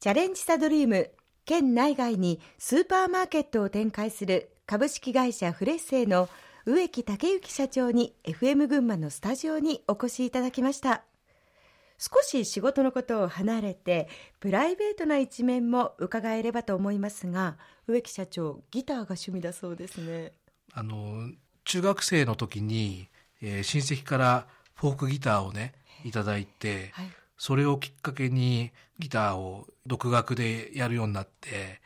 [0.00, 1.10] チャレンジサドリーム
[1.44, 6.28] 県内外にスーパーマーケットを展開する株式会社フレッセイの
[6.66, 11.02] 植木武之社長に FM 群馬のスタジオにお越しいただきました。
[11.98, 14.08] 少し仕事のことを離れて
[14.38, 17.58] プライベートな一面も伺えればと思いますが
[17.88, 20.32] 植木社長ギターが趣味だそうですね。
[20.74, 21.28] あの
[21.64, 23.08] 中学生の時に、
[23.42, 25.72] えー、親戚からフォークギターをね
[26.04, 31.80] いただいて、はい、それをきっかけにギターを独学でやるようになって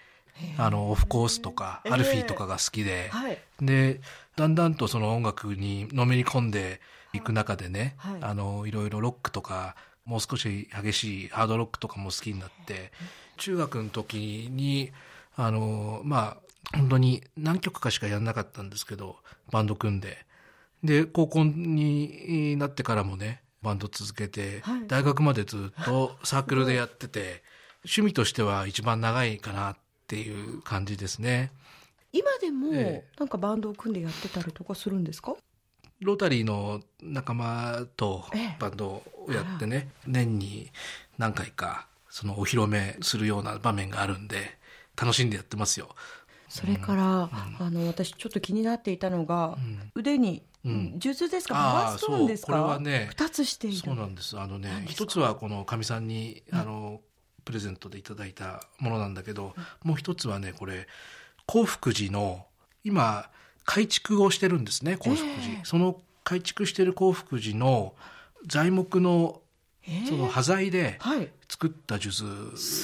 [0.58, 4.00] あのオフコースとかアルフィーとかが好きで、はい、で
[4.34, 6.80] だんだんとその音楽にのめり込んで
[7.12, 12.90] いく中でね、はい、あのいろいろロックとかもう少し激しいハードロックとかも好きになって
[13.36, 14.90] 中学の時に
[15.36, 19.16] あのまあ本当に何曲かしかやんなかったんですけど
[19.50, 20.26] バンド組んで。
[20.82, 27.42] で高校になってからもねバンド続けて、はい、大学までずっと サークルでやってて
[27.84, 29.76] 趣味としては一番長いかなっ
[30.06, 31.52] ていう感じですね。
[32.12, 35.34] 今でもなんかバンドを組んでやってたりとかするんですか、
[36.00, 38.26] ロータリーの仲間と
[38.58, 40.70] バンドをやってね、年に
[41.16, 44.58] 何回かそのお披露目するような場面があるんで
[45.00, 45.94] 楽しんでやってますよ。
[46.52, 51.54] それから、うん、あの私ちょっと気になっていたのが、うん、腕にうん、術ですか？
[51.54, 52.52] パワーストーンですか？
[52.52, 53.76] これはね二つしている。
[53.78, 54.38] そうなんです。
[54.38, 57.00] あのね一つはこのかみさんにあの、
[57.44, 60.86] プレゼントでいただいたものなんだけど、もう一つはねこれ
[61.46, 62.46] 興福寺の
[62.84, 63.28] 今
[63.64, 67.96] 改築をしてるんですね興福寺、えー、その改築してる興福寺の
[68.46, 69.41] 材木の
[70.08, 70.98] その端材で
[71.48, 72.22] 作った数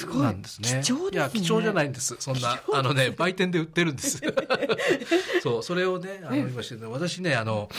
[0.07, 0.69] 珠なんですね。
[0.69, 2.15] いや貴重じゃないんです。
[2.19, 4.21] そんなあのね売店で売ってるんです。
[5.41, 7.69] そうそれをねあの今して私ねあの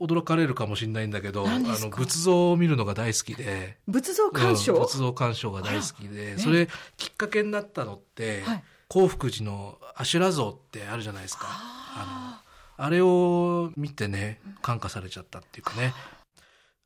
[0.00, 3.78] 驚かれるかもしれないんだけどあの仏像を見るのが大好きで。
[3.88, 6.38] 仏像鑑賞、うん、仏像鑑賞が大好きで。
[6.38, 11.46] それきっかけになったのって、はい、興福寺の阿修羅像ってあるじゃないですか。
[11.48, 12.42] あ
[12.78, 15.92] のあれを見てね感化されちゃったっていうかね。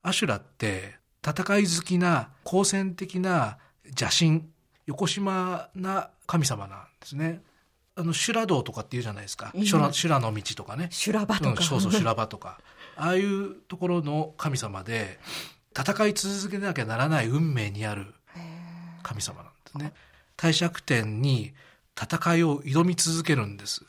[0.02, 4.44] アシュラって戦い好きな好戦的な邪神
[4.86, 7.40] 横島な神様なんですね。
[7.94, 12.58] あの修羅道とかって言うじゃないですか、修羅修羅の道とかね修羅場とか、うん、そうそう修羅場とか
[12.96, 15.18] ああいうところの神様で
[15.78, 18.14] 戦い続けなきゃならない運命にある
[19.02, 19.92] 神様なんですね。
[20.36, 21.52] 帝釈天に
[22.00, 23.84] 戦いを挑み続けるんです。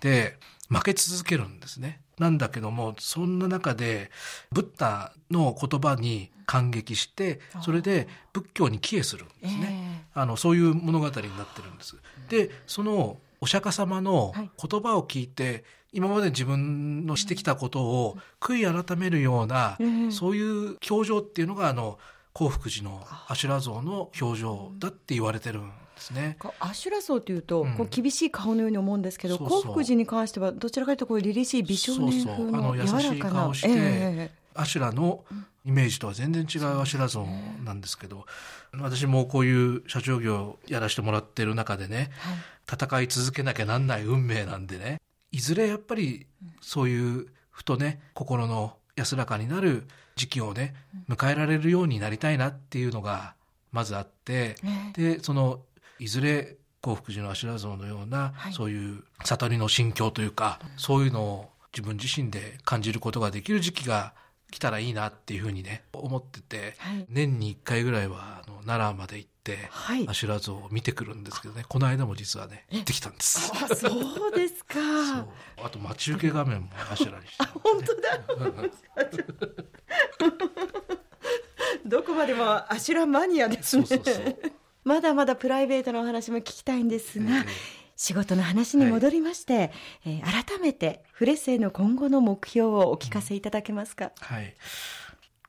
[0.00, 0.36] で
[0.68, 2.02] 負け続けるんですね。
[2.18, 4.10] なんだけどもそんな中で
[4.52, 11.96] ブッダの言葉に感激してそれで仏教に帰依するんですね、えー、あのそういう物語になってるんです。
[12.28, 21.98] でそのお釈迦様の言葉を聞いて、はい、今まで自分のしてきたことを悔い改めるような、えー、そういう表情っていうのがあの
[22.32, 26.36] 興福寺の阿修羅像の表情だって言われてるんですね。
[26.60, 33.54] アシュラ層というと、こう厳しい顔のように思うんですけど、幸福寺に関してはどちらかというとこう凛々しい美少年風の柔らかな。
[33.54, 35.24] して、えー、アシュラの
[35.64, 37.26] イメージとは全然違うアシュラ像
[37.64, 38.24] なんですけど、
[38.72, 42.38] 私もこういう社長業をやらせてもらってる中でね、はい、
[42.72, 44.98] 戦い続けなきゃなんない運命なんでね、
[45.30, 46.26] いずれやっぱり
[46.60, 50.74] そういうふとね、心の安らかになる時期をね、
[51.08, 53.34] 迎えられるようになりたいなっていうのが
[53.72, 54.56] まずあって、
[54.94, 55.60] で、その
[55.98, 64.14] いずれ幸福寺の阿修羅像のような、はい、そういう悟りの心境というか、そういうのを自分自身で感じることができる時期が
[64.50, 73.52] 来たらいいなっていうふうにね思ってて、はい、年に1回ぐらいはあの奈良まで行って、はい、阿修羅像を見てくるんですけどねこの間も実はね行ってきたんです。
[73.54, 74.78] あそうですか。
[75.62, 78.18] あと待ち受け画面も阿修羅にして、ね、本当だ。
[81.84, 83.86] どこまでも阿修羅マニアですね。
[83.86, 84.36] そうそうそう
[84.88, 87.44] まだまだプライベートのお話も聞きたいんですが、えー、
[87.94, 89.70] 仕事の話に戻りまして、はい、
[90.06, 94.54] えー、改めてフレッセの今後の目標をお聞かせいただけますか、うん、はい。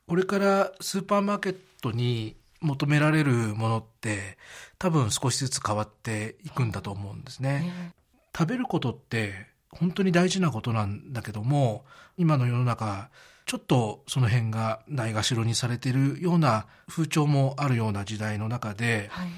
[0.07, 4.37] これからスーパーマーケットに求められるものって
[4.77, 7.93] 多分少しずつ変わっていくんだと思うんですね。
[8.37, 11.85] 食べることって本当に大事なことなんだけども
[12.17, 13.09] 今の世の中
[13.45, 19.29] ちょっとその辺がないがしろにされているような風潮もあるような時代の中で、はい、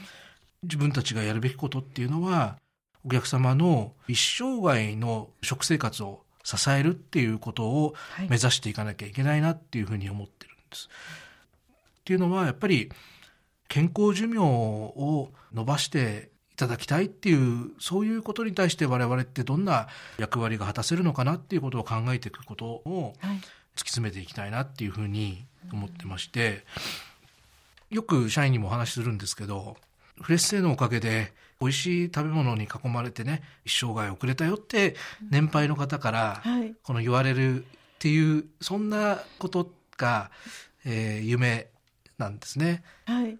[0.63, 2.57] 自分たちがやるべきことっていうのは
[3.05, 7.93] お客様の一生涯の食生活を支えるっていうことを
[8.29, 10.89] 目指していかなきゃいけないなっていうふうに思ってるんです。
[10.89, 12.91] はい、っていうのはやっぱり
[13.67, 19.87] 健康寿命を伸ばしていただきたいっていうそういうことに対して我々ってどんな
[20.17, 23.41] 役割が果たせるのかなっていうことを考えていくことを、はい。
[23.75, 26.65] 突き詰めていきたいなっていうふうに思ってまして、
[27.89, 29.77] よく社員にもお話しするんですけど、
[30.21, 34.95] フレッシュのおかげで美味しい食べ物に囲まれてね一生涯遅れたよって
[35.29, 36.43] 年配の方から
[36.83, 37.65] この言われるっ
[37.99, 40.31] ていうそんなことが、
[40.85, 41.67] えー、夢
[42.17, 42.83] なんですね。
[43.05, 43.37] はい、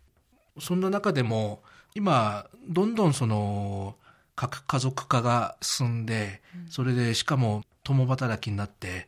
[0.59, 1.61] そんな中でも
[1.95, 3.95] 今どんどんその
[4.35, 9.07] 核家族化が進んでそれでしかも共働きになって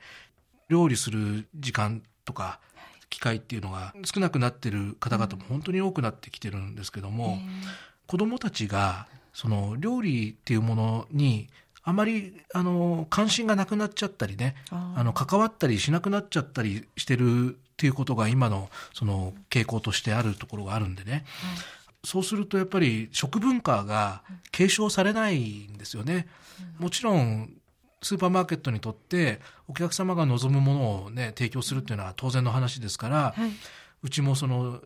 [0.69, 2.59] 料理する時間とか
[3.09, 7.37] 機会っていうのが少なくなってる方々も本当に多くなってきてるんですけども、
[8.07, 11.47] 子どもたちがその料理っていうものに
[11.83, 21.23] あまりあの関心がなくなっちゃったりねあの関わったりしなくなっちゃったりしてるっていうことが今のその傾向としてあるところがあるんでね、はい、
[22.03, 26.27] そうするとやっぱり食文化が継承されないんですよね。
[26.79, 27.53] もちろん
[28.01, 33.51] スーパーマーケットにとってお客様が望むものをね提供するっていうのは当然の話ですから、はい、
[34.03, 34.81] うちもその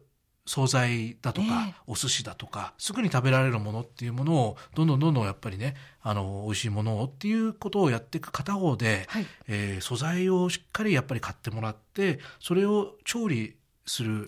[0.45, 14.27] 惣菜だとか、えー、お寿司だとかすぐに食べられるものっていうものをどんどんどんどんやっぱりねあの美味しいものをっていうことをやっていく片方で、はい、えー、素材をしっかりやっぱり買ってもらってそれを調理する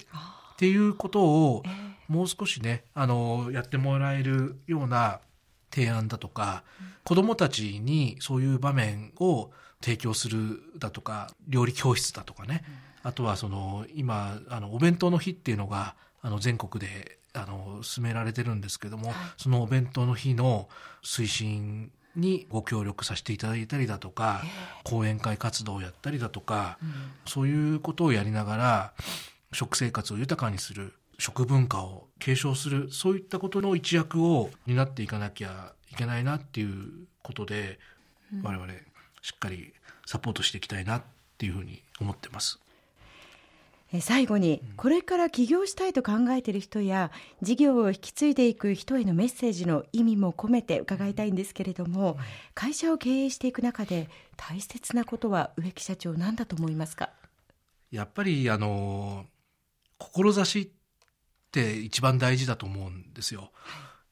[0.59, 1.63] っていうことを、
[2.09, 5.21] もう少しねあのやってもらえるような
[5.73, 12.63] 提案だとか、うん、子どもたちにそういう場面を提供するだとか料理教室だとかね、
[13.03, 20.67] うん、あとはその今あのお弁当の日っていうのがあの全国であの進められてるんですけども、はい、そのお弁当の日の
[21.03, 24.41] 推進にご協力させていただいたりだとか
[24.83, 26.89] 講演会活動をやったりだとか、うん、
[27.25, 28.93] そういうことをやりながら
[29.51, 37.79] 食生活を豊かにする食文化を継承するそういったことの一役を担っていかなきゃいけないなっていうことで、
[38.33, 38.71] うん、我々
[39.21, 39.73] しっかり
[40.05, 41.03] サポートしていきたいなっ
[41.37, 42.59] ていうふうに思ってます。
[44.01, 47.09] 最後にこれから起業したいと考えている人や
[47.41, 52.15] 事業を引き継いでいく人へのメッセージの意味も込めて伺いたいんですけれども
[52.53, 54.07] 会社を経営していく中で
[54.37, 57.09] 大切なことは植木社長何だと思いますか？
[57.89, 59.25] やっぱりあの
[59.99, 60.69] 志っ
[61.51, 63.51] て一番大事だと思うんですよ。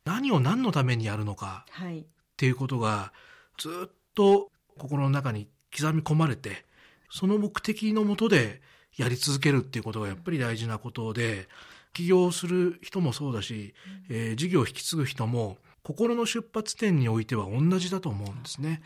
[0.06, 2.06] 何を何のためにやるのかっ
[2.38, 3.12] ていうことが
[3.58, 6.66] ずっと心の中に刻み込まれて
[7.10, 8.62] その目的のもとで
[8.96, 11.48] やり続けるっていうことがやっぱり大事なことで
[11.94, 13.74] 起業する人もそうだし、
[14.10, 18.82] えー、事業を引き継ぐ人も心の出発点においては同じだと思うんですね。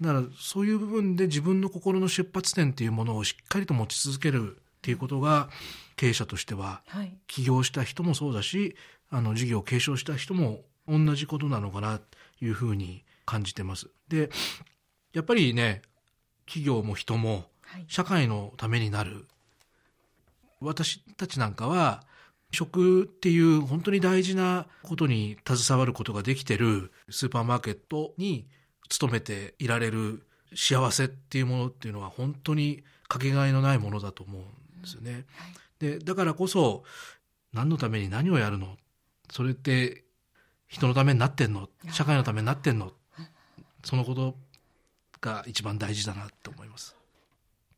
[0.00, 5.48] だからそういう部分で自分の心の出発点っていうものをしっかりと持ち続けるっていうことが
[5.96, 6.82] 経営者としては、
[7.26, 8.76] 起業した人もそうだし
[9.10, 12.04] あの事業を継承した人も同じことなのかなと
[12.40, 13.88] いうふうに感じてます。
[14.08, 14.30] で
[15.12, 15.82] やっぱりね
[16.46, 17.46] 企業も人も
[17.88, 19.26] 社会のためになる、
[20.60, 22.02] 私たちなんかは
[22.52, 28.46] 食っていう本当に大事なことに携わることができてるスーパーマーケットに
[28.88, 30.22] 勤めていられる
[30.54, 35.24] 幸せっていうものっていうのは本当にかけがえのないものだと思うんですよね。
[35.78, 36.84] でだからこそ
[37.52, 38.76] 何のために何をやるの？
[39.30, 40.04] それって
[40.68, 41.68] 人のためになってんの？
[41.90, 42.92] 社会のためになってんの？
[43.84, 44.34] そのこと
[45.20, 46.96] が一番大事だなと思います。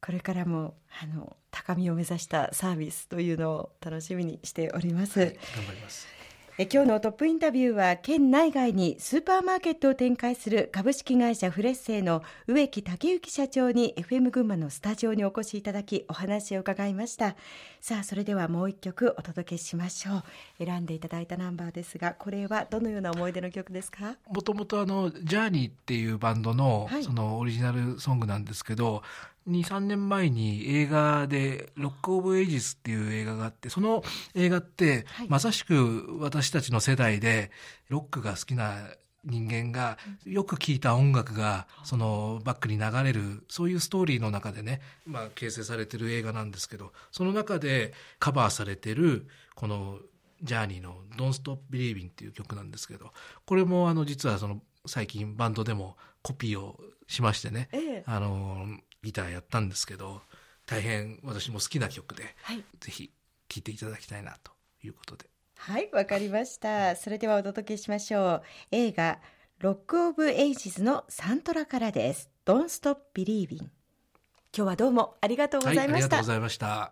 [0.01, 5.19] これからもあの高みを目指したサービスというのを楽しみにしております。
[5.19, 6.18] はい、頑張ります。
[6.61, 17.37] え今日のトップインタビューは県内外にスーパーマーケットを展開する株式会社フレッセイの植木武之社長に FM 群馬のスタジオにお越しいただきお話を伺いました。
[17.81, 20.25] さあそれではもう一曲お届けしましょ
[20.61, 20.65] う。
[20.65, 24.17] 選んでいただいたナンバーですがこれはどのような思い出の曲ですか？
[24.29, 29.05] もともとあのジャーニーっていうバンドのそのオリジナルソングなんですけど、
[29.49, 37.51] 23年前に映画で「ロック・オブ・エイジス」っていう映画があってその映画って、まさしく私たちの世代で
[37.89, 38.89] ロックが好きな
[39.25, 49.99] 人間がよく聴いた音楽がそのバックに流れるそういうストーリーの中でね、まあ、形成されてる映画なんですけどその中でカバーされてるこの
[50.43, 53.13] ジャーニーの「Don't Stop Believing」っていう曲なんですけど
[53.45, 58.67] これもあの実はその最近バンドでもコピーをしましてね、ええ、あの
[59.03, 60.23] ギターやったんですけど
[60.67, 63.11] 大変私も好きな曲で、はい、ぜひ
[63.49, 64.53] 聴いていただきたいなと
[64.85, 65.27] いうことで。
[65.57, 66.95] はいわかりました。
[66.95, 68.43] それではお届けしましょう。
[68.71, 69.19] 映画
[69.59, 72.31] ロックオブエイジズのサントラからです。
[72.49, 73.69] Don't Stop Believing 今
[74.53, 76.87] 日はどうもありがとうございました、はい、ありがとうございました